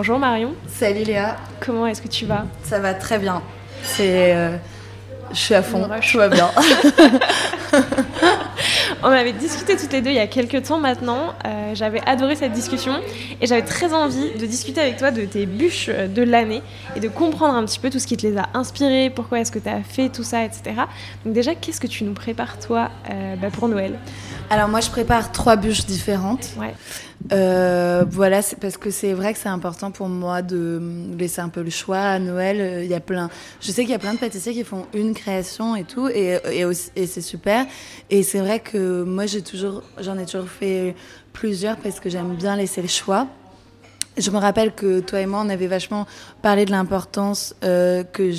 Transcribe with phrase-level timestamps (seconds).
[0.00, 0.54] Bonjour Marion.
[0.68, 1.36] Salut Léa.
[1.58, 2.46] Comment est-ce que tu vas?
[2.62, 3.42] Ça va très bien.
[3.82, 4.56] C'est, euh,
[5.32, 5.88] je suis à fond.
[6.00, 6.48] Je va bien.
[9.02, 11.34] On avait discuté toutes les deux il y a quelques temps maintenant.
[11.46, 12.94] Euh, j'avais adoré cette discussion
[13.40, 16.62] et j'avais très envie de discuter avec toi de tes bûches de l'année
[16.96, 19.52] et de comprendre un petit peu tout ce qui te les a inspirées, pourquoi est-ce
[19.52, 20.62] que tu as fait tout ça, etc.
[21.24, 23.98] Donc déjà, qu'est-ce que tu nous prépares toi euh, bah, pour Noël?
[24.50, 26.48] Alors moi, je prépare trois bûches différentes.
[26.58, 26.74] Ouais.
[27.32, 30.80] Euh, voilà, c'est parce que c'est vrai que c'est important pour moi de
[31.18, 32.84] laisser un peu le choix à Noël.
[32.84, 33.28] Il y a plein,
[33.60, 36.38] je sais qu'il y a plein de pâtissiers qui font une création et tout, et,
[36.52, 36.64] et,
[36.96, 37.66] et c'est super.
[38.08, 40.94] Et c'est vrai que moi, j'ai toujours, j'en ai toujours fait
[41.32, 43.26] plusieurs parce que j'aime bien laisser le choix.
[44.18, 46.06] Je me rappelle que toi et moi, on avait vachement
[46.42, 48.32] parlé de l'importance euh, que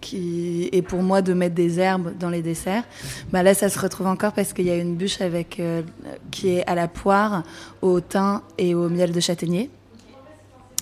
[0.00, 2.84] qui est pour moi de mettre des herbes dans les desserts.
[3.32, 5.82] Bah là, ça se retrouve encore parce qu'il y a une bûche avec euh,
[6.30, 7.42] qui est à la poire,
[7.80, 9.70] au thym et au miel de châtaignier.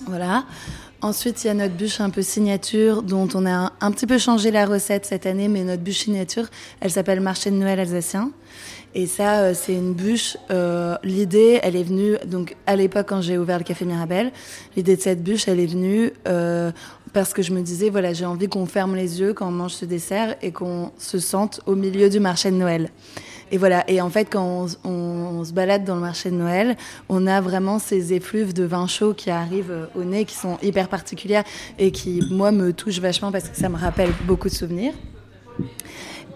[0.07, 0.45] Voilà.
[1.01, 4.07] Ensuite, il y a notre bûche un peu signature, dont on a un, un, petit
[4.07, 6.45] peu changé la recette cette année, mais notre bûche signature,
[6.81, 8.33] elle s'appelle Marché de Noël alsacien.
[8.95, 10.37] Et ça, euh, c'est une bûche.
[10.51, 14.33] Euh, l'idée, elle est venue, donc à l'époque quand j'ai ouvert le Café Mirabelle,
[14.77, 16.73] l'idée de cette bûche, elle est venue euh,
[17.13, 19.73] parce que je me disais, voilà, j'ai envie qu'on ferme les yeux quand on mange
[19.73, 22.91] ce dessert et qu'on se sente au milieu du marché de Noël.
[23.53, 23.89] Et voilà.
[23.89, 26.77] Et en fait, quand on, on, se balade dans le marché de Noël,
[27.09, 30.89] on a vraiment ces effluves de vin chaud qui arrivent au nez, qui sont hyper
[30.89, 31.45] particulières
[31.79, 34.95] et qui, moi, me touchent vachement parce que ça me rappelle beaucoup de souvenirs.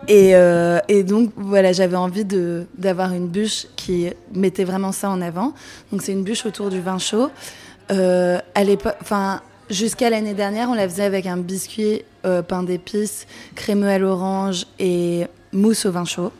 [0.09, 2.27] Et, euh, et, donc voilà, j'avais envie
[2.77, 5.55] d'avoir une bûche qui mettait vraiment ça en avant.
[5.91, 7.31] Donc c'est une bûche autour du vin chaud.
[7.91, 12.63] Euh, à l'époque, enfin jusqu'à l'année dernière, on la faisait avec un biscuit euh, pain
[12.63, 16.33] d'épices, crémeux à l'orange et mousse au vin chaud.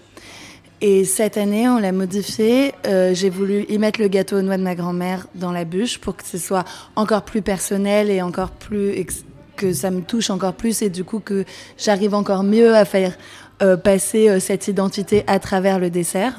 [0.83, 2.75] Et cette année, on l'a modifié.
[2.85, 6.15] J'ai voulu y mettre le gâteau aux noix de ma grand-mère dans la bûche pour
[6.15, 6.65] que ce soit
[6.95, 8.91] encore plus personnel et encore plus
[9.65, 11.47] que ça me touche encore plus et du coup que
[11.79, 13.17] j'arrive encore mieux à faire
[13.63, 16.37] euh, passer euh, cette identité à travers le dessert.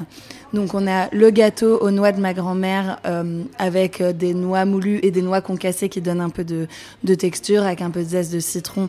[0.52, 5.00] Donc on a le gâteau aux noix de ma grand-mère euh, avec des noix moulues
[5.02, 6.68] et des noix concassées qui donnent un peu de,
[7.02, 8.88] de texture avec un peu de zeste de citron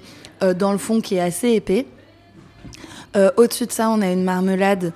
[0.55, 1.87] dans le fond qui est assez épais.
[3.37, 4.93] Au-dessus de ça, on a une marmelade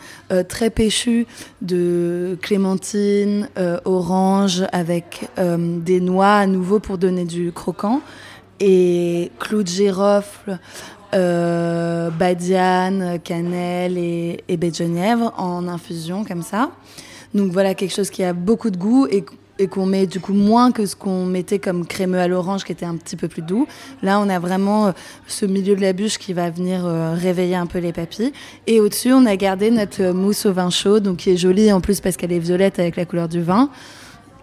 [0.47, 1.25] très péchue
[1.63, 3.49] de clémentine,
[3.85, 8.01] orange, avec des noix à nouveau pour donner du croquant,
[8.61, 10.59] et clous de girofle,
[11.13, 16.71] euh, badiane, cannelle et, et baie de genièvre en infusion comme ça.
[17.33, 19.23] Donc voilà quelque chose qui a beaucoup de goût et,
[19.67, 22.85] qu'on met du coup moins que ce qu'on mettait comme crémeux à l'orange qui était
[22.85, 23.67] un petit peu plus doux.
[24.01, 24.91] Là on a vraiment euh,
[25.27, 28.33] ce milieu de la bûche qui va venir euh, réveiller un peu les papilles.
[28.65, 31.79] Et au-dessus on a gardé notre mousse au vin chaud donc qui est jolie en
[31.79, 33.69] plus parce qu'elle est violette avec la couleur du vin.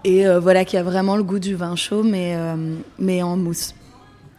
[0.04, 3.36] Et euh, voilà qui a vraiment le goût du vin chaud mais, euh, mais en
[3.36, 3.74] mousse.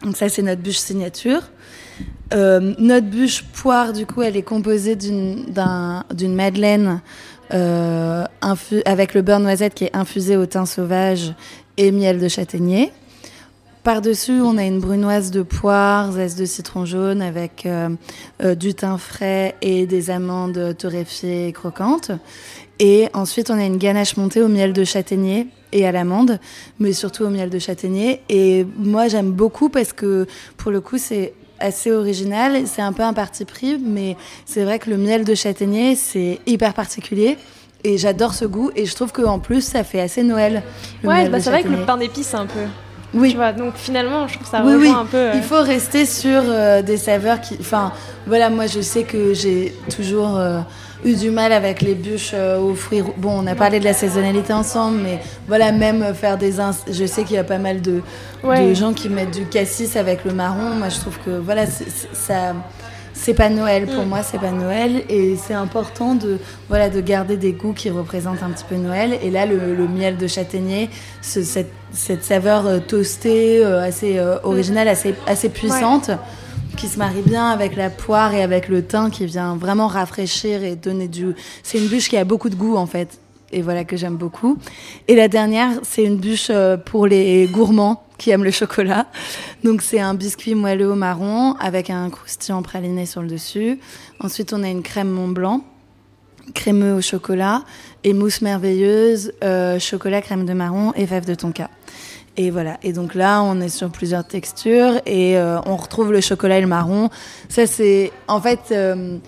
[0.02, 1.42] Donc ça c'est notre bûche signature.
[2.32, 7.00] Euh, notre bûche poire, du coup, elle est composée d'une un, madeleine
[7.52, 8.24] euh,
[8.84, 11.34] avec le beurre noisette qui est infusé au thym sauvage
[11.76, 12.92] et miel de châtaignier.
[13.82, 18.98] Par-dessus, on a une brunoise de poire, zeste de citron jaune avec euh, du thym
[18.98, 22.12] frais et des amandes torréfiées et croquantes.
[22.78, 26.38] Et ensuite, on a une ganache montée au miel de châtaignier et à l'amande,
[26.78, 28.20] mais surtout au miel de châtaignier.
[28.28, 30.26] Et moi, j'aime beaucoup parce que,
[30.56, 32.62] pour le coup, c'est assez original.
[32.66, 36.40] C'est un peu un parti pris, mais c'est vrai que le miel de châtaignier, c'est
[36.46, 37.36] hyper particulier.
[37.84, 38.70] Et j'adore ce goût.
[38.76, 40.62] Et je trouve qu'en plus, ça fait assez Noël.
[41.04, 42.60] Ouais, bah c'est vrai que le pain d'épices, un peu.
[43.14, 43.30] Oui.
[43.30, 44.88] Tu vois, donc finalement, je trouve que ça oui.
[44.88, 45.16] un peu.
[45.16, 45.32] Euh...
[45.34, 47.56] Il faut rester sur euh, des saveurs qui.
[47.58, 47.92] Enfin,
[48.26, 50.36] voilà, moi, je sais que j'ai toujours.
[50.36, 50.60] Euh,
[51.04, 53.02] eu du mal avec les bûches euh, aux fruits.
[53.16, 55.18] Bon, on a parlé de la saisonnalité ensemble, mais
[55.48, 56.54] voilà, même faire des.
[56.90, 58.02] Je sais qu'il y a pas mal de,
[58.42, 58.68] Ouais.
[58.68, 60.74] de gens qui mettent du cassis avec le marron.
[60.76, 62.54] Moi, je trouve que voilà, ça,
[63.12, 64.08] c'est pas Noël pour mm.
[64.08, 66.38] moi, c'est pas Noël et c'est important de
[66.68, 69.18] voilà de garder des goûts qui représentent un petit peu Noël.
[69.22, 69.58] Et là, le,
[69.88, 70.88] miel de châtaignier,
[71.20, 74.90] cette, cette, saveur euh, toastée euh, assez originale, mm.
[74.90, 76.10] assez assez puissante.
[76.76, 80.62] Qui se marie bien avec la poire et avec le thym qui vient vraiment rafraîchir
[80.62, 81.34] et donner du.
[81.62, 83.18] C'est une bûche qui a beaucoup de goût en fait
[83.52, 84.58] et voilà que j'aime beaucoup.
[85.08, 86.50] Et la dernière, c'est une bûche
[86.86, 89.06] pour les gourmands qui aiment le chocolat.
[89.64, 93.78] Donc c'est un biscuit moelleux au marron avec un croustillant praliné sur le dessus.
[94.20, 95.64] Ensuite, on a une crème Mont Blanc,
[96.54, 97.62] crémeux au chocolat
[98.04, 101.70] et mousse merveilleuse, euh, chocolat, crème de marron et fève de tonka.
[102.40, 102.78] Et voilà.
[102.82, 106.62] Et donc là, on est sur plusieurs textures et euh, on retrouve le chocolat et
[106.62, 107.10] le marron.
[107.50, 109.18] Ça, c'est en fait euh,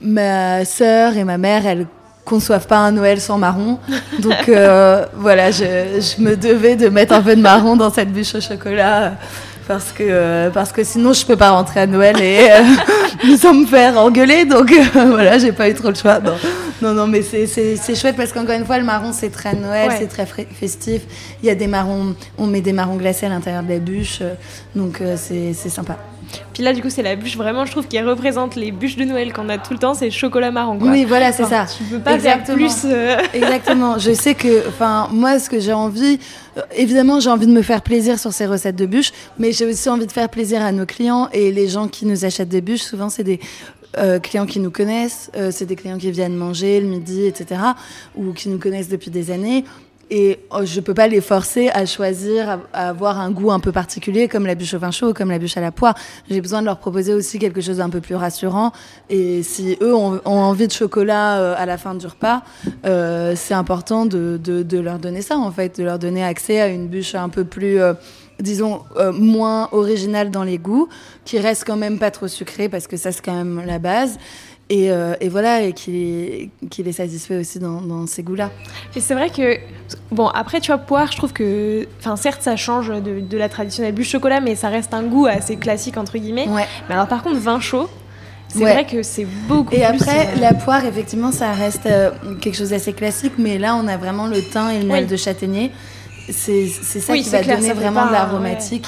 [0.00, 1.86] ma sœur et ma mère, elles
[2.24, 3.78] conçoivent pas un Noël sans marron.
[4.18, 8.12] Donc euh, voilà, je, je, me devais de mettre un peu de marron dans cette
[8.12, 9.12] bûche au chocolat
[9.68, 13.64] parce que, parce que sinon je peux pas rentrer à Noël et euh, sans me
[13.64, 14.44] faire engueuler.
[14.44, 16.18] Donc voilà, j'ai pas eu trop le choix.
[16.18, 16.34] Non,
[16.82, 20.08] non, non mais c'est chouette parce qu'encore une fois, le marron c'est très Noël, c'est
[20.08, 21.02] très festif.
[21.42, 24.22] Il y a des marrons, on met des marrons glacés à l'intérieur de la bûche,
[24.74, 25.96] donc c'est sympa.
[26.52, 29.04] Puis là, du coup, c'est la bûche vraiment, je trouve, qui représente les bûches de
[29.04, 30.78] Noël qu'on a tout le temps, c'est chocolat marron.
[30.78, 30.90] Quoi.
[30.90, 31.66] Oui, voilà, c'est ça.
[31.76, 32.58] Tu peux pas Exactement.
[32.58, 32.82] faire plus.
[32.84, 33.16] Euh.
[33.34, 33.98] Exactement.
[33.98, 36.18] Je sais que, enfin, moi, ce que j'ai envie,
[36.56, 39.66] euh, évidemment, j'ai envie de me faire plaisir sur ces recettes de bûches, mais j'ai
[39.66, 42.60] aussi envie de faire plaisir à nos clients et les gens qui nous achètent des
[42.60, 42.82] bûches.
[42.82, 43.40] Souvent, c'est des
[43.98, 47.60] euh, clients qui nous connaissent, c'est des clients qui viennent manger le midi, etc.,
[48.16, 49.64] ou qui nous connaissent depuis des années.
[50.12, 53.70] Et oh, je peux pas les forcer à choisir, à, avoir un goût un peu
[53.70, 55.94] particulier, comme la bûche au vin chaud, comme la bûche à la poire.
[56.28, 58.72] J'ai besoin de leur proposer aussi quelque chose d'un peu plus rassurant.
[59.08, 62.42] Et si eux ont, envie de chocolat euh, à la fin du repas,
[62.84, 64.40] euh, c'est important de,
[64.72, 67.80] leur donner ça, en fait, de leur donner accès à une bûche un peu plus
[67.80, 67.94] euh,
[68.40, 70.88] disons, euh, moins originale dans les goûts,
[71.24, 74.18] qui reste quand même pas trop sucrée, parce que ça, c'est quand même la base.
[74.68, 78.50] Et, euh, et, voilà, et qui, qui les satisfait aussi dans, dans ces goûts-là.
[78.94, 79.58] Et c'est vrai que,
[80.12, 83.48] bon, après, tu vois, poire, je trouve que, enfin, certes, ça change de, de, la
[83.48, 86.48] traditionnelle bûche chocolat, mais ça reste un goût assez classique, entre guillemets.
[86.48, 86.66] Ouais.
[86.88, 87.88] Mais alors, par contre, vin chaud,
[88.52, 92.10] c'est vrai que c'est beaucoup Et après, euh, la poire, effectivement, ça reste euh,
[92.40, 95.16] quelque chose d'assez classique, mais là, on a vraiment le thym et le miel de
[95.16, 95.70] châtaignier.
[96.30, 98.86] C'est ça qui va donner vraiment de l'aromatique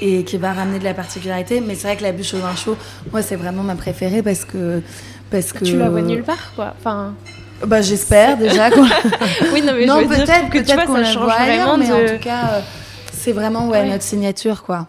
[0.00, 1.60] et qui va ramener de la particularité.
[1.60, 2.76] Mais c'est vrai que la bûche au vin chaud,
[3.12, 4.82] moi, c'est vraiment ma préférée parce que.
[5.30, 5.64] Parce que...
[5.64, 6.74] Tu la vois nulle part, quoi.
[6.78, 7.14] Enfin.
[7.66, 8.68] Bah, j'espère déjà.
[9.52, 12.50] oui, non, mais non, peut-être que peut-être qu'on la voit ailleurs, mais en tout cas,
[12.52, 12.60] euh,
[13.12, 14.88] c'est vraiment ouais, notre signature, quoi.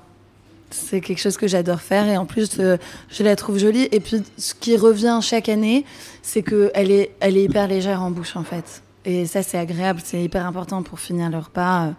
[0.71, 2.75] C'est quelque chose que j'adore faire et en plus, euh,
[3.09, 3.87] je la trouve jolie.
[3.91, 5.85] Et puis, ce qui revient chaque année,
[6.21, 8.81] c'est qu'elle est, elle est hyper légère en bouche, en fait.
[9.05, 11.93] Et ça, c'est agréable, c'est hyper important pour finir le repas.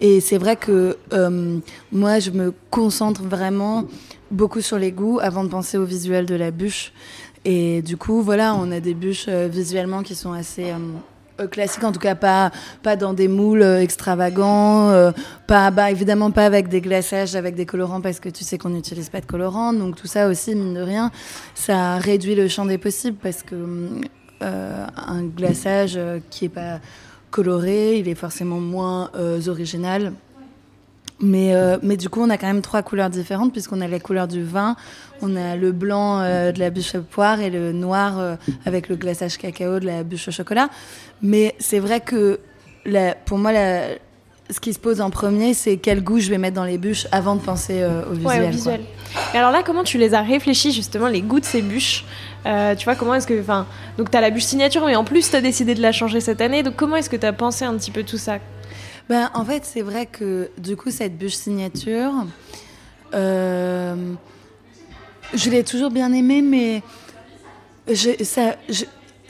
[0.00, 1.58] Et c'est vrai que euh,
[1.90, 3.84] moi, je me concentre vraiment
[4.30, 6.92] beaucoup sur les goûts avant de penser au visuel de la bûche.
[7.46, 11.84] Et du coup, voilà, on a des bûches euh, visuellement qui sont assez euh, classiques,
[11.84, 12.50] en tout cas pas,
[12.82, 15.10] pas dans des moules extravagants,
[15.46, 18.68] pas, bah, évidemment pas avec des glaçages, avec des colorants, parce que tu sais qu'on
[18.68, 19.72] n'utilise pas de colorants.
[19.72, 21.10] Donc tout ça aussi, mine de rien,
[21.54, 23.88] ça réduit le champ des possibles, parce que euh,
[24.40, 26.80] un glaçage euh, qui est pas
[27.30, 30.12] coloré, il est forcément moins euh, original.
[31.22, 31.52] Mais,
[31.82, 34.42] mais du coup, on a quand même trois couleurs différentes, puisqu'on a la couleur du
[34.42, 34.74] vin,
[35.20, 39.36] on a le blanc de la bûche à poire et le noir avec le glaçage
[39.36, 40.70] cacao de la bûche au chocolat.
[41.20, 42.40] Mais c'est vrai que
[43.26, 43.88] pour moi, la,
[44.50, 47.06] ce qui se pose en premier, c'est quel goût je vais mettre dans les bûches
[47.12, 48.40] avant de penser au visuel.
[48.42, 48.80] Ouais, au visuel.
[49.34, 52.04] Et alors là, comment tu les as réfléchis justement, les goûts de ces bûches?
[52.46, 53.38] Euh, tu vois, comment est-ce que.
[53.40, 53.66] Enfin,
[53.98, 56.20] donc, tu as la bûche signature, mais en plus, tu as décidé de la changer
[56.20, 56.62] cette année.
[56.62, 58.38] Donc, comment est-ce que tu as pensé un petit peu tout ça?
[59.08, 62.12] Ben, En fait, c'est vrai que du coup, cette bûche signature,
[63.14, 63.94] euh,
[65.34, 66.82] je l'ai toujours bien aimée, mais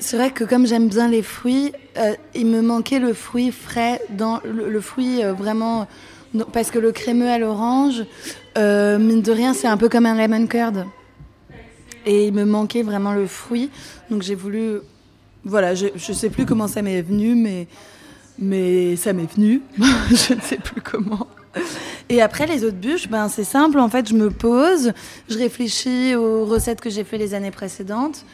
[0.00, 4.00] c'est vrai que comme j'aime bien les fruits, euh, il me manquait le fruit frais,
[4.44, 5.86] le, fruit vraiment.
[6.52, 8.04] Parce que le crémeux à l'orange,
[8.56, 10.86] mine de rien, c'est un peu comme un lemon curd.
[12.06, 13.70] Et il me manquait vraiment le fruit.
[14.10, 14.78] Donc j'ai voulu.
[15.44, 17.66] Voilà, je ne sais plus comment ça m'est venu, mais,
[18.38, 19.62] mais ça m'est venu.
[19.78, 21.26] je ne sais plus comment.
[22.08, 23.78] Et après, les autres bûches, ben, c'est simple.
[23.78, 24.92] En fait, je me pose,
[25.28, 28.24] je réfléchis aux recettes que j'ai fait les années précédentes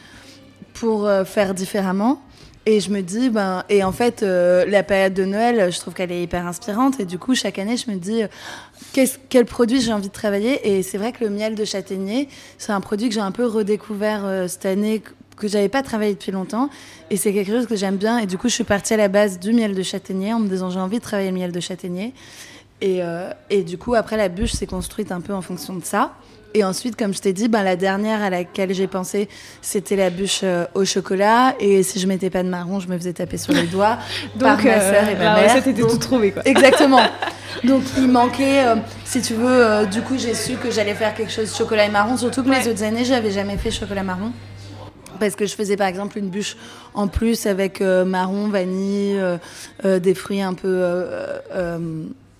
[0.79, 2.21] pour euh, faire différemment.
[2.69, 5.93] Et je me dis, ben, et en fait, euh, la période de Noël, je trouve
[5.93, 6.99] qu'elle est hyper inspirante.
[6.99, 10.67] Et du coup, chaque année, je me dis, euh, quel produit j'ai envie de travailler?
[10.67, 13.45] Et c'est vrai que le miel de châtaignier, c'est un produit que j'ai un peu
[13.45, 15.01] redécouvert euh, cette année,
[15.37, 16.69] que j'avais pas travaillé depuis longtemps.
[17.09, 18.17] Et c'est quelque chose que j'aime bien.
[18.17, 20.49] Et du coup, je suis partie à la base du miel de châtaignier en me
[20.49, 22.13] disant, j'ai envie de travailler le miel de châtaignier.
[22.81, 22.99] Et,
[23.49, 26.13] et du coup, après, la bûche s'est construite un peu en fonction de ça.
[26.53, 29.27] Et ensuite, comme je t'ai dit, ben, la dernière à laquelle j'ai pensé,
[29.61, 31.55] c'était la bûche euh, au chocolat.
[31.59, 33.97] Et si je mettais pas de marron, je me faisais taper sur les doigts
[34.39, 35.61] par ma euh, sœur et ma mère.
[35.63, 36.41] C'était tout trouvé, quoi.
[36.45, 37.01] Exactement.
[37.63, 41.31] Donc il manquait, euh, si tu veux, du coup j'ai su que j'allais faire quelque
[41.31, 42.15] chose chocolat et marron.
[42.15, 44.31] Surtout que les autres années, j'avais jamais fait chocolat marron.
[45.19, 46.55] Parce que je faisais par exemple une bûche
[46.93, 49.19] en plus avec marron, vanille,
[49.83, 50.83] des fruits un peu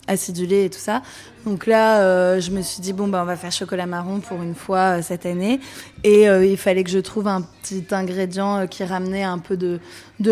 [0.07, 1.01] acidulé et tout ça.
[1.45, 4.41] Donc là, euh, je me suis dit, bon, bah, on va faire chocolat marron pour
[4.41, 5.59] une fois euh, cette année.
[6.03, 9.79] Et euh, il fallait que je trouve un petit ingrédient qui ramenait un peu de,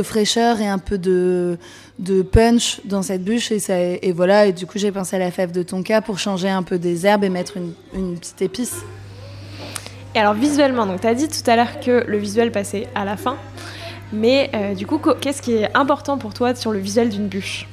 [0.04, 1.58] fraîcheur et un peu de,
[2.32, 3.52] punch dans cette bûche.
[3.52, 6.64] Et, voilà, et du coup, j'ai pensé à la fève de tonka pour changer un
[6.64, 8.76] peu des herbes et mettre une, petite épice.
[10.16, 13.18] Et alors, visuellement, tu as dit tout à l'heure que le visuel passait à la
[13.18, 13.38] fin.
[14.14, 17.68] Mais du coup, qu'est-ce qui est important pour toi sur le visuel d'une bûche?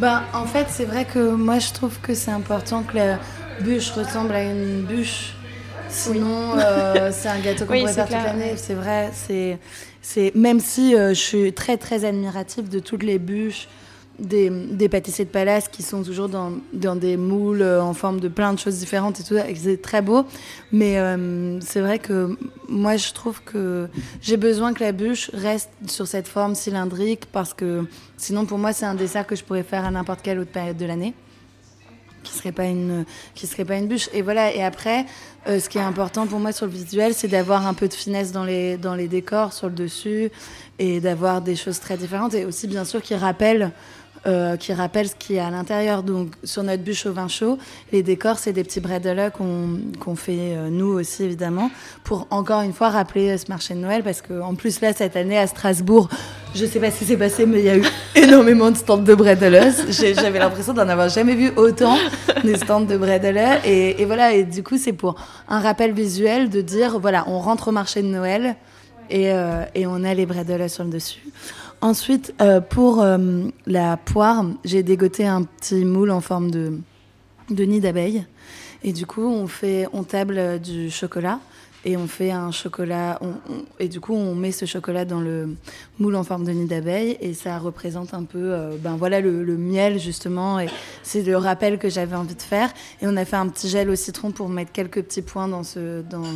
[0.00, 3.18] Bah, en fait, c'est vrai que moi, je trouve que c'est important que la
[3.60, 5.34] bûche ressemble à une bûche.
[5.88, 8.54] Sinon, euh, c'est un gâteau qu'on pourrait faire toute l'année.
[8.56, 9.10] C'est vrai.
[9.12, 9.58] C'est,
[10.00, 13.68] c'est même si euh, je suis très très admirative de toutes les bûches
[14.20, 18.20] des, des, pâtissiers de palace qui sont toujours dans, dans, des moules euh, en forme
[18.20, 20.24] de plein de choses différentes et tout ça, c'est très beau.
[20.72, 22.36] Mais euh, c'est vrai que
[22.68, 23.88] moi, je trouve que
[24.20, 27.84] j'ai besoin que la bûche reste sur cette forme cylindrique parce que
[28.16, 30.76] sinon, pour moi, c'est un dessert que je pourrais faire à n'importe quelle autre période
[30.76, 31.14] de l'année
[32.22, 34.08] qui serait pas une qui serait pas une bûche.
[34.12, 34.54] Et voilà.
[34.54, 35.06] Et après
[35.48, 37.94] euh, ce qui est important pour moi sur le visuel c'est d'avoir un peu de
[37.94, 40.30] finesse dans les dans les décors sur le dessus
[40.78, 42.34] et d'avoir des choses très différentes.
[42.34, 43.72] Et aussi bien sûr qui rappellent
[44.26, 46.02] euh, qui rappelle ce qu'il y a à l'intérieur.
[46.02, 47.56] Donc, sur notre bûche au vin chaud,
[47.90, 51.70] les décors, c'est des petits bredela qu'on fait euh, nous aussi, évidemment,
[52.04, 54.02] pour encore une fois rappeler euh, ce marché de Noël.
[54.02, 56.10] Parce qu'en plus, là, cette année, à Strasbourg,
[56.54, 57.84] je sais pas ce qui s'est passé, mais il y a eu
[58.14, 59.70] énormément de stands de bredela.
[59.88, 61.96] J'avais l'impression d'en avoir jamais vu autant
[62.44, 63.66] des stands de bredela.
[63.66, 65.14] Et, et voilà, et du coup, c'est pour
[65.48, 68.56] un rappel visuel de dire, voilà, on rentre au marché de Noël
[69.08, 69.32] et,
[69.74, 71.22] et on a les bredela sur le dessus.
[71.82, 76.78] Ensuite, euh, pour euh, la poire, j'ai dégoté un petit moule en forme de,
[77.48, 78.26] nid d'abeille.
[78.84, 81.40] Et du coup, on, fait, on table euh, du chocolat
[81.86, 83.18] et on fait un chocolat.
[83.78, 85.56] et du coup, on met ce chocolat dans le
[85.98, 89.56] moule en forme de nid d'abeille et ça représente un peu, ben voilà, le, le,
[89.56, 90.60] miel justement.
[90.60, 90.68] Et
[91.02, 92.68] c'est le rappel que j'avais envie de faire.
[93.00, 95.62] Et on a fait un petit gel au citron pour mettre quelques petits points dans
[95.62, 96.26] ce, dans,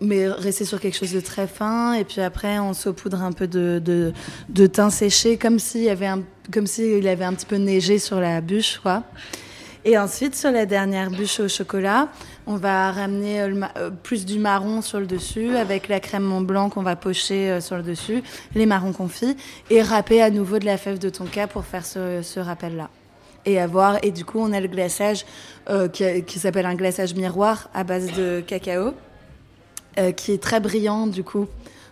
[0.00, 3.46] mais rester sur quelque chose de très fin et puis après on saupoudre un peu
[3.46, 4.12] de, de,
[4.48, 6.22] de séché comme s'il avait un
[6.52, 9.04] comme s'il avait un petit peu neigé sur la bûche quoi.
[9.84, 12.08] Et ensuite sur la dernière bûche au chocolat
[12.46, 16.42] on va ramener euh, euh, plus du marron sur le dessus avec la crème Mont
[16.42, 18.22] Blanc qu'on va pocher euh, sur le dessus
[18.54, 19.36] les marrons confits
[19.70, 22.90] et râper à nouveau de la fève de tonka pour faire ce, ce rappel là
[23.46, 25.24] et avoir et du coup on a le glaçage
[25.94, 28.92] qui, qui s'appelle un glaçage miroir à base de cacao
[29.98, 31.46] euh, qui est très brillant du coup.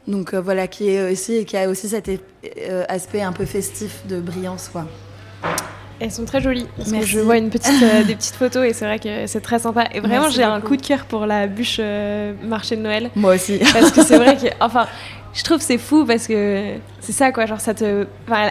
[0.07, 4.07] Donc euh, voilà, qui est aussi qui a aussi cet euh, aspect un peu festif
[4.09, 4.87] de brillance quoi.
[6.01, 6.69] Elles sont très jolies.
[6.79, 7.75] je vois une petite,
[8.07, 9.89] des petites photos et c'est vrai que c'est très sympa.
[9.93, 11.81] Et vraiment, j'ai un coup de cœur pour la bûche
[12.45, 13.11] marché de Noël.
[13.17, 13.59] Moi aussi.
[13.73, 14.87] Parce que c'est vrai que, enfin,
[15.35, 17.47] je trouve c'est fou parce que c'est ça quoi.
[17.47, 18.07] Genre ça te,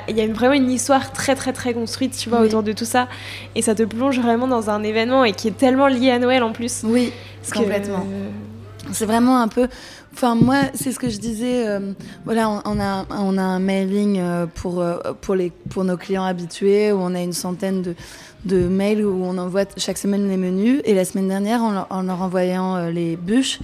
[0.08, 2.86] il y a vraiment une histoire très très très construite, tu vois, autour de tout
[2.86, 3.08] ça,
[3.56, 6.44] et ça te plonge vraiment dans un événement et qui est tellement lié à Noël
[6.44, 6.84] en plus.
[6.84, 7.12] Oui,
[7.54, 8.06] complètement.
[8.92, 9.68] C'est vraiment un peu.
[10.14, 11.68] Enfin, moi, c'est ce que je disais.
[11.68, 11.94] Euh,
[12.26, 16.24] voilà, on, a, on a un mailing euh, pour, euh, pour, les, pour nos clients
[16.24, 17.96] habitués où on a une centaine de,
[18.46, 20.82] de mails où on envoie chaque semaine les menus.
[20.86, 23.60] Et la semaine dernière, en, en leur envoyant les bûches,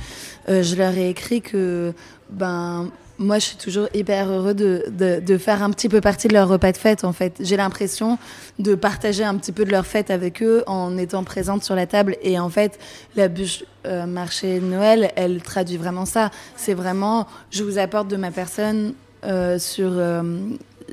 [0.47, 1.93] je leur ai écrit que
[2.29, 2.89] ben,
[3.19, 6.47] moi, je suis toujours hyper heureux de, de, faire un petit peu partie de leur
[6.47, 7.35] repas de fête, en fait.
[7.39, 8.17] J'ai l'impression
[8.57, 11.85] de partager un petit peu de leur fête avec eux en étant présente sur la
[11.85, 12.17] table.
[12.23, 12.79] Et en fait,
[13.15, 16.31] la bûche euh, marché Noël, elle traduit vraiment ça.
[16.55, 18.93] C'est vraiment, je vous apporte de ma personne
[19.25, 20.23] euh, sur, euh,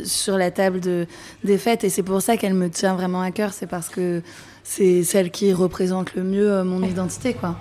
[0.04, 1.06] sur la table de,
[1.42, 1.84] des fêtes.
[1.84, 3.54] Et c'est pour ça qu'elle me tient vraiment à cœur.
[3.54, 4.20] C'est parce que
[4.62, 7.56] c'est celle qui représente le mieux mon identité, quoi.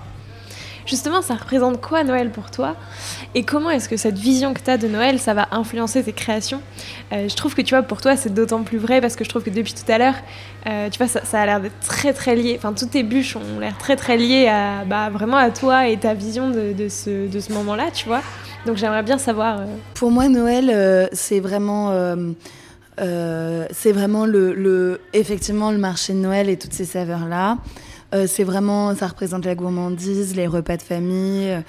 [0.90, 2.76] Justement, ça représente quoi Noël pour toi
[3.36, 6.14] Et comment est-ce que cette vision que tu as de Noël, ça va influencer tes
[6.14, 6.62] créations
[7.14, 9.30] euh, Je trouve que tu vois, pour toi, c'est d'autant plus vrai parce que je
[9.30, 10.16] trouve que depuis tout à l'heure,
[10.66, 12.56] euh, tu vois, ça, a l'air d'être très très lié.
[12.58, 15.98] Enfin, toutes tes bûches ont l'air très très liées à, bah, vraiment à toi et
[15.98, 18.22] ta vision de, ce, de ce moment-là, tu vois.
[18.66, 19.60] Donc j'aimerais bien savoir.
[19.60, 21.94] Euh, pour moi, Noël, c'est vraiment.
[22.98, 27.60] c'est vraiment le, le, effectivement le marché de Noël et toutes ces saveurs là
[28.14, 31.50] euh, c'est vraiment, ça représente la gourmandise, les repas de famille.
[31.50, 31.62] Euh,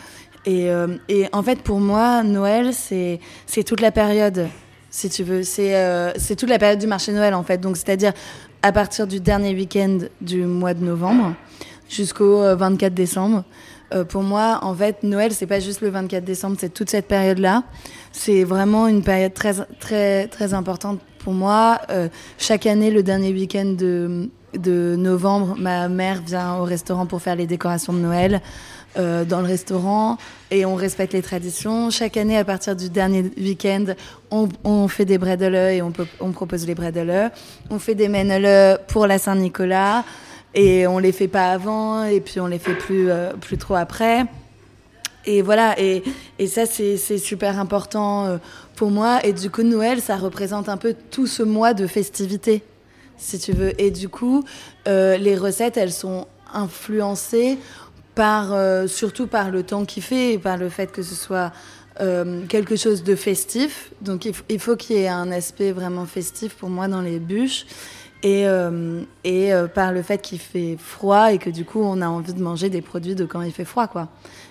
[0.47, 3.21] et, euh, et en fait, pour moi, Noël, c'est
[3.65, 4.49] toute la période
[4.93, 5.43] si tu veux.
[5.43, 7.59] C'est toute la période du marché Noël, en fait.
[7.59, 8.13] Donc, c'est-à-dire
[8.63, 11.35] à partir du dernier week-end du mois de novembre
[11.89, 13.45] jusqu'au 24 décembre.
[14.09, 17.65] pour moi, en fait, Noël, c'est pas juste le 24 décembre, c'est toute cette période-là.
[18.13, 21.81] C'est vraiment une période très, très, très importante pour moi.
[22.39, 27.37] chaque année, le dernier week-end de, de novembre, ma mère vient au restaurant pour faire
[27.37, 28.40] les décorations de Noël.
[28.99, 30.19] Euh, dans le restaurant
[30.50, 31.90] et on respecte les traditions.
[31.90, 33.85] Chaque année, à partir du dernier week-end,
[34.33, 37.30] on, fait des bredele et on, peut, on propose les bredele.
[37.71, 40.02] On fait des menele pour la Saint-Nicolas
[40.57, 43.76] et on les fait pas avant et puis on les fait plus, euh, plus trop
[43.76, 44.25] après.
[45.25, 46.02] Et voilà, et,
[46.40, 48.38] et ça c'est super important euh,
[48.75, 49.25] pour moi.
[49.25, 52.64] Et du coup, Noël, ça représente un peu tout ce mois de festivité,
[53.21, 53.81] si tu veux.
[53.81, 54.45] Et du coup,
[54.87, 57.59] les recettes, elles sont influencées
[58.15, 61.53] par, euh, surtout par le temps qu'il fait et par le fait que ce soit
[62.00, 63.93] euh, quelque chose de festif.
[64.00, 67.67] Donc il, faut qu'il y ait un aspect vraiment festif pour moi dans les bûches.
[68.23, 72.09] Et, euh, et par le fait qu'il fait froid et que du coup on a
[72.09, 74.09] envie de manger des produits de quand il fait froid quoi.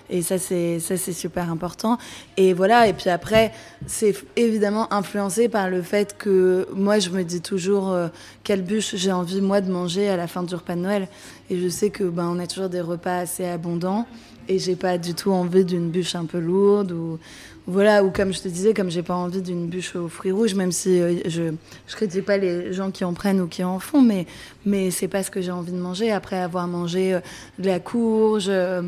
[0.08, 1.96] Et ça c'est ça c'est super important.
[2.36, 3.52] Et voilà et puis après
[3.86, 7.96] c'est évidemment influencé par le fait que moi je me dis toujours
[8.42, 11.06] quelle bûche j'ai envie moi de manger à la fin du repas de Noël.
[11.48, 14.06] Et je sais que ben, on a toujours des repas assez abondants
[14.50, 17.18] et j'ai pas du tout envie d'une bûche un peu lourde ou
[17.66, 20.54] voilà ou comme je te disais comme j'ai pas envie d'une bûche aux fruits rouges
[20.54, 21.52] même si euh, je
[21.86, 24.26] je critique pas les gens qui en prennent ou qui en font mais
[24.66, 27.20] mais c'est pas ce que j'ai envie de manger après avoir mangé euh,
[27.60, 28.82] de la courge euh,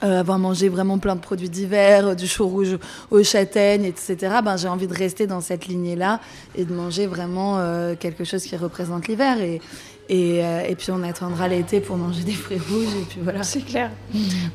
[0.00, 2.78] avoir mangé vraiment plein de produits d'hiver, du chou rouge
[3.10, 6.20] aux châtaignes, etc., ben, j'ai envie de rester dans cette lignée-là
[6.54, 7.62] et de manger vraiment
[8.00, 9.42] quelque chose qui représente l'hiver.
[9.42, 9.60] Et,
[10.10, 13.42] euh, et, puis on attendra l'été pour manger des fruits rouges et puis voilà.
[13.42, 13.90] C'est clair.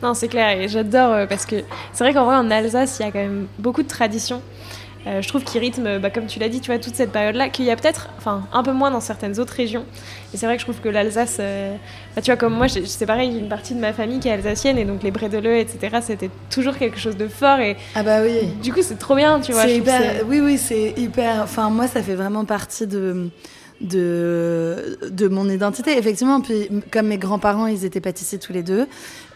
[0.04, 3.04] Non, c'est clair et j'adore euh, parce que c'est vrai qu'en vrai en Alsace il
[3.04, 4.42] y a quand même beaucoup de traditions.
[5.08, 7.50] Euh, je trouve qu'il rythme, bah, comme tu l'as dit, tu vois, toute cette période-là,
[7.50, 9.86] qu'il y a peut-être, enfin, un peu moins dans certaines autres régions.
[10.34, 13.30] Et c'est vrai que je trouve que l'Alsace, bah, tu vois, comme moi, c'est pareil,
[13.30, 15.58] il y a une partie de ma famille qui est alsacienne, et donc les brédeleux,
[15.58, 17.60] etc., c'était toujours quelque chose de fort.
[17.60, 18.48] Et ah bah oui.
[18.64, 19.66] Du coup, c'est trop bien, tu vois.
[20.28, 21.44] oui, oui, c'est hyper.
[21.44, 23.30] Enfin, moi, ça fait vraiment partie de
[23.82, 25.98] de, de mon identité.
[25.98, 28.88] Effectivement, puis comme mes grands-parents, ils étaient pâtissiers tous les deux,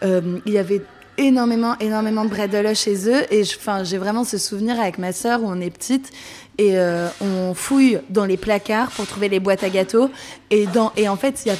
[0.02, 0.82] euh, il y avait
[1.18, 3.22] énormément, énormément de bredela chez eux.
[3.30, 6.10] Et j'ai vraiment ce souvenir avec ma sœur où on est petite
[6.58, 10.10] et euh, on fouille dans les placards pour trouver les boîtes à gâteaux.
[10.50, 11.58] Et, dans, et en fait, il y a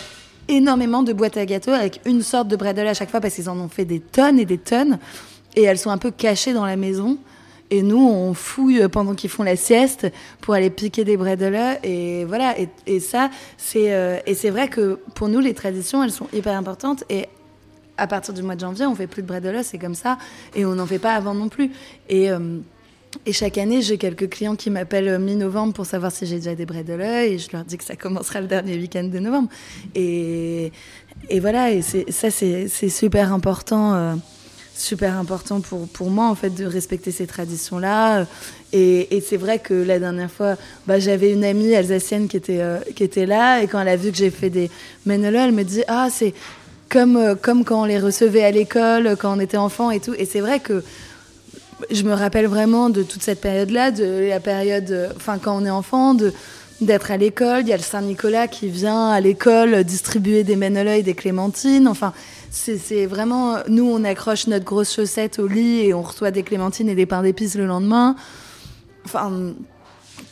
[0.49, 3.49] énormément de boîtes à gâteaux avec une sorte de bredela à chaque fois parce qu'ils
[3.49, 4.99] en ont fait des tonnes et des tonnes.
[5.57, 7.19] Et elles sont un peu cachées dans la maison.
[7.71, 10.09] Et nous, on fouille pendant qu'ils font la sieste
[10.41, 11.79] pour aller piquer des bredela.
[11.85, 12.57] Et voilà.
[12.87, 16.57] Et, ça, c'est euh, et c'est vrai que pour nous, les traditions, elles sont hyper
[16.57, 17.05] importantes.
[17.09, 17.29] Et
[17.97, 20.19] à partir du mois de janvier, on fait plus de bredela, c'est comme ça.
[20.55, 21.71] Et on n'en fait pas avant non plus.
[22.09, 22.59] Et euh,
[23.31, 27.25] chaque année, j'ai quelques clients qui m'appellent mi-novembre pour savoir si j'ai déjà des bredela
[27.25, 29.49] et je leur dis que ça commencera le dernier week-end de novembre.
[29.95, 30.73] Et
[31.41, 34.19] voilà, et ça, c'est super important.
[34.81, 38.25] Super important pour, pour moi en fait de respecter ces traditions là
[38.73, 42.79] et, c'est vrai que la dernière fois bah, j'avais une amie alsacienne qui était euh,
[42.97, 44.71] qui était là et quand elle a vu que j'ai fait des
[45.05, 46.33] menelo elle me dit ah c'est
[46.89, 50.15] comme euh, comme quand on les recevait à l'école quand on était enfant et tout.
[50.17, 50.83] Et c'est vrai que
[51.91, 55.67] je me rappelle vraiment de toute cette période là de la période enfin quand on
[55.67, 56.33] est enfant de
[56.81, 57.61] d'être à l'école.
[57.63, 61.15] Il y a le Saint Nicolas qui vient à l'école distribuer des menelo et des
[61.15, 61.87] clémentines.
[61.87, 62.15] Enfin
[62.51, 63.59] c'est vraiment.
[63.69, 67.07] Nous, on accroche notre grosse chaussette au lit et on reçoit des clémentines et des
[67.07, 68.17] pains d'épices le lendemain.
[69.05, 69.55] Enfin,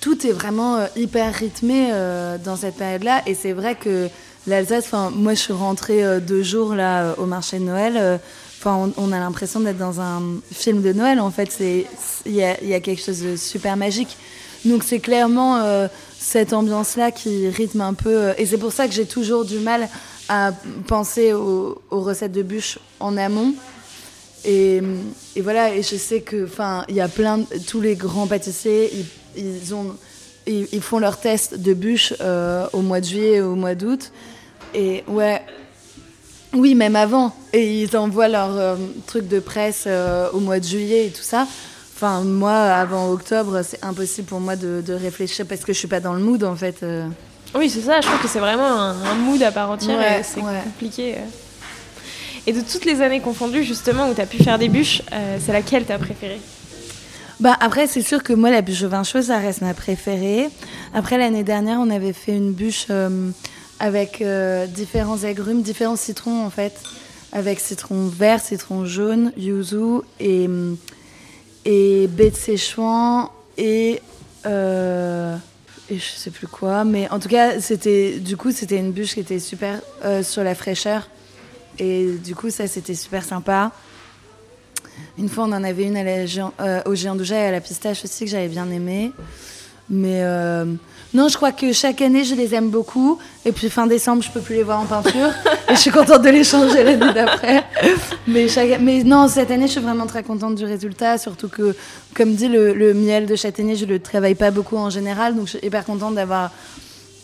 [0.00, 3.22] tout est vraiment euh, hyper rythmé euh, dans cette période-là.
[3.26, 4.09] Et c'est vrai que
[4.46, 8.20] l'Alsace, enfin, moi, je suis rentrée euh, deux jours là au marché de Noël.
[8.59, 10.20] Enfin, on, a l'impression d'être dans un
[10.52, 11.20] film de Noël.
[11.20, 11.87] En fait, c'est
[12.26, 14.16] il y a, y a, quelque chose de super magique.
[14.64, 15.62] Donc c'est clairement
[16.18, 18.33] cette ambiance-là qui rythme un peu.
[18.37, 19.88] et c'est pour ça que j'ai toujours du mal
[20.28, 20.52] à
[20.86, 23.54] penser aux, recettes de bûches en amont.
[24.44, 24.80] Et,
[25.40, 28.90] voilà, et je sais que, enfin, il y a plein, de, tous les grands pâtissiers,
[29.36, 29.96] ils, ils ont,
[30.46, 34.12] ils, font leurs tests de bûches euh, au mois de juillet et au mois d'août.
[34.74, 35.42] Et ouais,
[36.54, 37.34] oui, même avant.
[37.52, 41.22] Et ils envoient leurs euh, trucs de presse euh, au mois de juillet et tout
[41.22, 41.46] ça.
[41.94, 45.88] Enfin, moi, avant octobre, c'est impossible pour moi de, de, réfléchir parce que je suis
[45.88, 46.84] pas dans le mood en fait.
[47.54, 48.00] Oui, c'est ça.
[48.00, 50.24] Je trouve que c'est vraiment un, mood à part entière.
[50.24, 51.14] c'est compliqué.
[51.14, 51.20] Euh.
[52.46, 55.38] Et de toutes les années confondues, justement, où tu as pu faire des bûches, euh,
[55.44, 56.40] c'est laquelle t'as préférée?
[57.40, 60.48] Bah après, c'est sûr que moi, la bûche au vin chaud, ça reste ma préférée.
[60.92, 63.30] Après, l'année dernière, on avait fait une bûche euh,
[63.80, 64.24] avec
[64.68, 66.74] différents agrumes, différents citrons, en fait.
[67.30, 70.48] Avec citron vert, citron jaune, yuzu et,
[71.66, 74.00] et baie de séchouan et
[75.90, 76.85] et je sais plus quoi.
[76.85, 80.44] Mais en tout cas, c'était du coup, c'était une bûche qui était super euh, sur
[80.44, 81.09] la fraîcheur.
[81.79, 83.72] Et du coup, ça, c'était super sympa.
[85.16, 88.24] Une fois, on en avait une euh, au géant d'Ouja et à la pistache aussi
[88.24, 89.12] que j'avais bien aimé.
[89.90, 90.64] Mais euh,
[91.14, 93.18] non, je crois que chaque année, je les aime beaucoup.
[93.46, 95.31] Et puis fin décembre, je peux plus les voir en peinture.
[95.70, 97.64] et je suis contente de les changer l'année d'après.
[98.27, 98.46] Mais,
[99.05, 101.16] non, cette année, je suis vraiment très contente du résultat.
[101.16, 101.74] Surtout que,
[102.14, 105.35] comme dit, le, miel de châtaignier, je le travaille pas beaucoup en général.
[105.35, 106.51] Donc je suis hyper contente d'avoir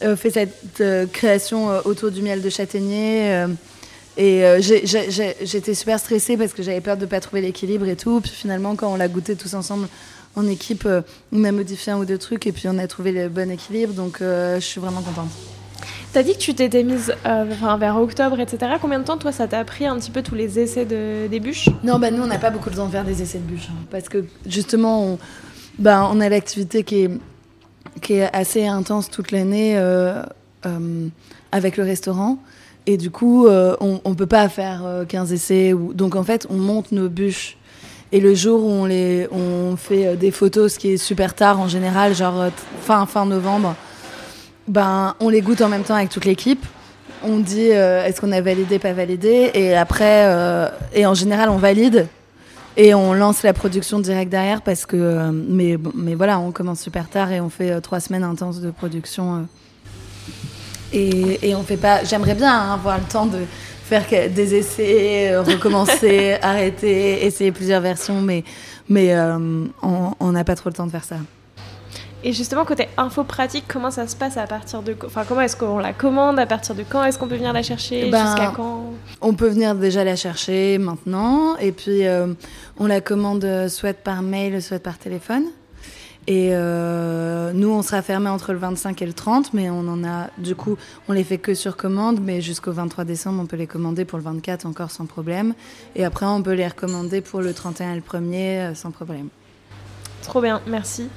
[0.03, 3.47] euh, fait cette euh, création autour du miel de châtaignier.
[4.17, 8.23] et j'étais super stressée parce que j'avais peur de ne pas trouver l'équilibre et tout.
[8.23, 9.87] Puis finalement, quand on l'a goûté tous ensemble
[10.37, 13.13] en équipe, euh, on a modifié un ou deux trucs et puis on a trouvé
[13.13, 13.93] le bon équilibre.
[13.93, 15.31] Donc euh, je suis vraiment contente.
[16.13, 18.75] T'as dit que tu t'étais mise euh, enfin, vers octobre, etc.
[18.81, 21.41] Combien de temps, toi, ça t'a pris un petit peu tous les essais de, des
[21.41, 21.69] bûches?
[21.83, 23.69] Non, bah nous, on n'a pas beaucoup de temps de faire des essais de bûches.
[23.71, 25.19] hein, parce que justement, on,
[25.81, 27.11] bah, on a l'activité qui est,
[28.01, 30.23] qui est assez intense toute l'année euh,
[30.67, 31.09] euh,
[31.51, 32.39] avec le restaurant.
[32.87, 35.73] Et du coup, on ne peut pas faire euh, 15 essais.
[35.73, 35.95] Ou...
[35.95, 37.57] Donc en fait, on monte nos bûches.
[38.15, 41.35] Et le jour où on, les, on fait euh, des photos, ce qui est super
[41.35, 42.51] tard en général, genre euh,
[42.81, 43.75] fin, fin novembre,
[44.69, 46.65] ben, on les goûte en même temps avec toute l'équipe.
[47.25, 49.51] On dit euh, est-ce qu'on a validé, pas validé?
[49.55, 50.31] Et après,
[50.95, 52.07] et en général, on valide.
[52.77, 55.31] Et on lance la production direct derrière parce que.
[55.33, 59.49] mais, mais voilà, on commence super tard et on fait trois semaines intenses de production.
[60.93, 62.05] et, et on fait pas.
[62.05, 63.39] J'aimerais bien hein, avoir le temps de
[64.01, 68.45] faire des essais, euh, recommencer, arrêter, essayer plusieurs versions, mais,
[68.89, 71.17] mais euh, on n'a pas trop le temps de faire ça.
[72.27, 74.97] Et justement, côté info pratique, comment ça se passe à partir de...
[75.05, 77.63] Enfin, comment est-ce qu'on la commande À partir de quand est-ce qu'on peut venir la
[77.63, 78.85] chercher Ben, Jusqu'à quand?
[79.21, 82.33] On peut venir déjà la chercher maintenant, et puis euh,
[82.79, 85.45] on la commande soit par mail, soit par téléphone.
[86.27, 90.05] Et euh, nous, on sera fermé entre le 25 et le 30, mais on en
[90.05, 90.77] a, du coup,
[91.09, 94.19] on les fait que sur commande, mais jusqu'au 23 décembre, on peut les commander pour
[94.19, 95.55] le 24 encore sans problème.
[95.97, 99.29] Et après, on peut les recommander pour le 31 et le 1er euh, sans problème.
[100.23, 101.11] Trop bien, merci.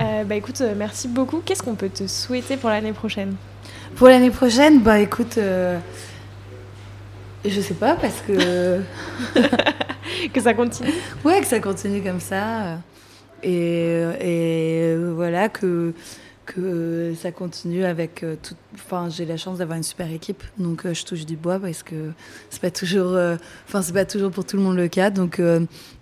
[0.00, 1.40] Euh, bah écoute, merci beaucoup.
[1.44, 3.36] Qu'est-ce qu'on peut te souhaiter pour l'année prochaine?
[3.94, 5.78] Pour l'année prochaine, bah écoute, euh,
[7.44, 8.80] je sais pas, parce que.
[10.32, 10.90] Que ça continue?
[11.24, 12.78] Ouais, que ça continue comme ça.
[13.42, 15.92] Et, voilà, que,
[17.20, 18.36] ça continue avec euh.
[18.74, 21.82] Enfin, j'ai la chance d'avoir une super équipe, donc euh, je touche du bois parce
[21.82, 22.12] que
[22.48, 23.12] c'est pas toujours.
[23.12, 23.36] euh,
[23.68, 25.10] c'est pas toujours pour tout le monde le cas.
[25.10, 25.40] Donc,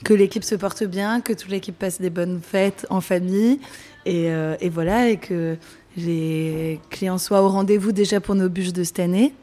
[0.05, 3.61] que l'équipe se porte bien, que toute l'équipe passe des bonnes fêtes en famille.
[4.05, 4.31] Et,
[4.71, 5.57] voilà, et que
[5.97, 9.35] les clients soient au rendez-vous déjà pour nos bûches de cette année.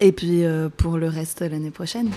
[0.00, 0.44] Et puis
[0.76, 2.10] pour le reste l'année prochaine.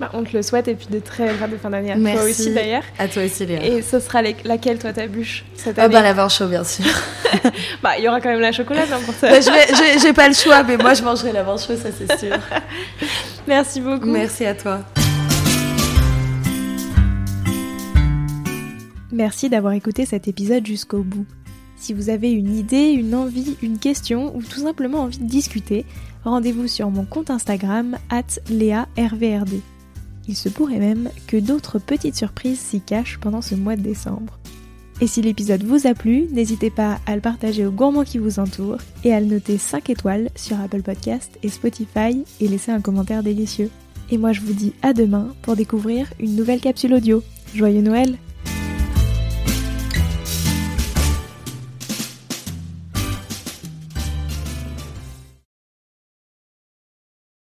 [0.00, 1.96] Bah, On te le souhaite et puis de très belles fêtes de fin d'année à
[1.96, 2.82] toi aussi d'ailleurs.
[2.98, 3.64] À toi aussi, Léa.
[3.64, 6.64] Et ce sera les- laquelle toi ta bûche cette année bah la vin chaud, bien
[6.64, 6.84] sûr.
[7.82, 9.28] Bah, il y aura quand même la chocolat hein, pour ça.
[9.28, 12.36] Bah, j'ai- pas le choix, mais moi je mangerai la vin chaud, ça c'est sûr.
[13.48, 14.06] Merci beaucoup.
[14.06, 14.80] Merci à toi.
[19.12, 21.26] Merci d'avoir écouté cet épisode jusqu'au bout.
[21.76, 25.84] Si vous avez une idée, une envie, une question ou tout simplement envie de discuter,
[26.24, 27.96] rendez-vous sur mon compte Instagram
[28.50, 29.60] @léarvrd.
[30.28, 34.38] Il se pourrait même que d'autres petites surprises s'y cachent pendant ce mois de décembre.
[35.00, 38.38] Et si l'épisode vous a plu, n'hésitez pas à le partager aux gourmands qui vous
[38.38, 42.80] entourent et à le noter 5 étoiles sur Apple Podcast et Spotify et laisser un
[42.80, 43.70] commentaire délicieux.
[44.10, 47.22] Et moi je vous dis à demain pour découvrir une nouvelle capsule audio.
[47.54, 48.16] Joyeux Noël